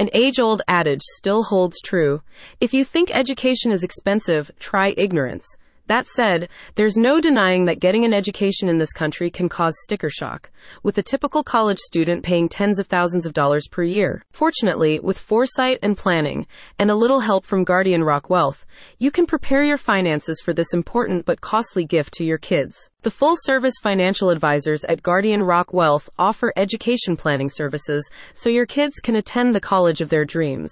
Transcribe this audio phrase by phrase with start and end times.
[0.00, 2.22] An age old adage still holds true.
[2.58, 5.44] If you think education is expensive, try ignorance.
[5.90, 10.08] That said, there's no denying that getting an education in this country can cause sticker
[10.08, 10.48] shock,
[10.84, 14.24] with a typical college student paying tens of thousands of dollars per year.
[14.30, 16.46] Fortunately, with foresight and planning,
[16.78, 18.64] and a little help from Guardian Rock Wealth,
[19.00, 22.88] you can prepare your finances for this important but costly gift to your kids.
[23.02, 28.66] The full service financial advisors at Guardian Rock Wealth offer education planning services so your
[28.66, 30.70] kids can attend the college of their dreams.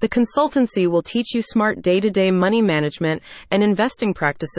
[0.00, 4.53] The consultancy will teach you smart day to day money management and investing practices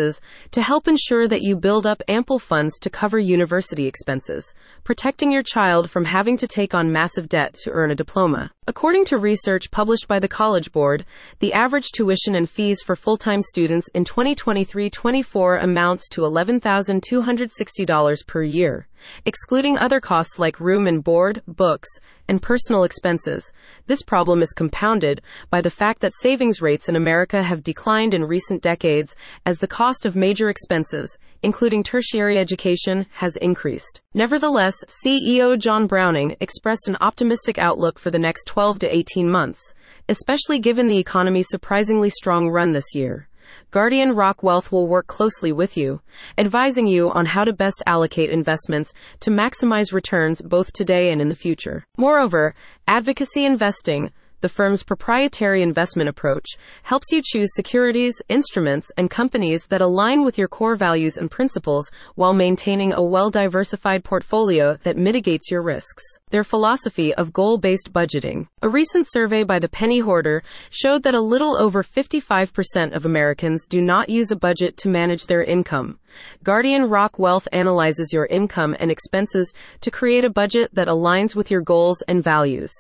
[0.51, 4.53] to help ensure that you build up ample funds to cover university expenses,
[4.83, 8.51] protecting your child from having to take on massive debt to earn a diploma.
[8.67, 11.05] According to research published by the College Board,
[11.37, 18.25] the average tuition and fees for full time students in 2023 24 amounts to $11,260
[18.25, 18.87] per year,
[19.23, 23.51] excluding other costs like room and board, books, and personal expenses.
[23.85, 28.25] This problem is compounded by the fact that savings rates in America have declined in
[28.25, 34.01] recent decades as the cost of major expenses, including tertiary education, has increased.
[34.13, 39.73] Nevertheless, CEO John Browning expressed an optimistic outlook for the next 12 to 18 months,
[40.07, 43.27] especially given the economy's surprisingly strong run this year.
[43.69, 45.99] Guardian Rock Wealth will work closely with you,
[46.37, 51.27] advising you on how to best allocate investments to maximize returns both today and in
[51.27, 51.85] the future.
[51.97, 52.55] Moreover,
[52.87, 54.09] advocacy investing
[54.41, 56.45] the firm's proprietary investment approach
[56.83, 61.91] helps you choose securities, instruments, and companies that align with your core values and principles
[62.15, 66.03] while maintaining a well diversified portfolio that mitigates your risks.
[66.29, 68.47] Their philosophy of goal based budgeting.
[68.61, 73.65] A recent survey by the Penny Hoarder showed that a little over 55% of Americans
[73.67, 75.99] do not use a budget to manage their income.
[76.43, 81.49] Guardian Rock Wealth analyzes your income and expenses to create a budget that aligns with
[81.51, 82.71] your goals and values.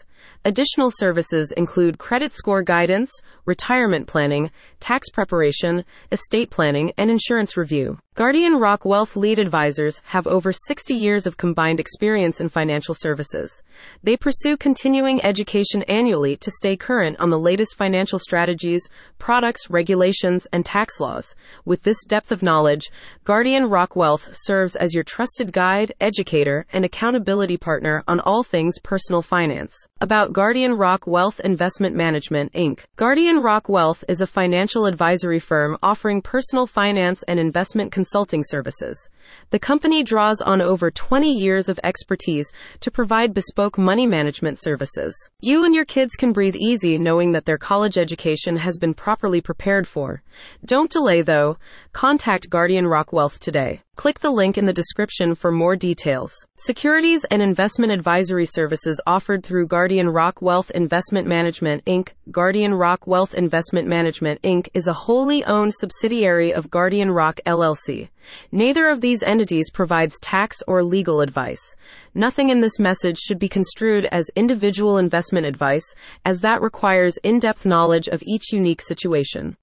[0.43, 3.11] Additional services include credit score guidance,
[3.45, 4.51] retirement planning,
[4.85, 7.97] tax preparation, estate planning, and insurance review.
[8.13, 13.61] Guardian Rock Wealth lead advisors have over 60 years of combined experience in financial services.
[14.03, 18.87] They pursue continuing education annually to stay current on the latest financial strategies,
[19.17, 21.35] products, regulations, and tax laws.
[21.65, 22.89] With this depth of knowledge,
[23.25, 28.79] Guardian Rock Wealth serves as your trusted guide, educator, and accountability partner on all things
[28.79, 29.75] personal finance.
[29.99, 32.85] About Guardian Rock Wealth Investment Management, Inc.
[32.95, 34.27] Guardian Rock Wealth is a
[34.75, 39.09] financial advisory firm offering personal finance and investment consulting services.
[39.51, 45.15] The company draws on over 20 years of expertise to provide bespoke money management services.
[45.39, 49.39] You and your kids can breathe easy knowing that their college education has been properly
[49.39, 50.21] prepared for.
[50.65, 51.57] Don't delay though.
[51.93, 53.84] Contact Guardian Rock Wealth today.
[53.95, 56.45] Click the link in the description for more details.
[56.57, 62.09] Securities and investment advisory services offered through Guardian Rock Wealth Investment Management, Inc.
[62.29, 64.67] Guardian Rock Wealth Investment Management, Inc.
[64.73, 68.09] is a wholly owned subsidiary of Guardian Rock LLC.
[68.51, 71.75] Neither of these entities provides tax or legal advice.
[72.13, 75.85] Nothing in this message should be construed as individual investment advice,
[76.25, 79.53] as that requires in depth knowledge of each unique situation.